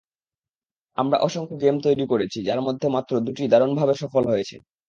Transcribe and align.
আমরা 0.97 1.17
অসংখ্য 1.19 1.55
গেম 1.63 1.75
তৈরি 1.85 2.05
করেছি, 2.11 2.39
যার 2.47 2.59
মধ্যে 2.67 2.87
মাত্র 2.95 3.13
দুটি 3.25 3.43
দারুণভাবে 3.51 3.93
সফল 4.01 4.23
হয়েছে। 4.31 4.55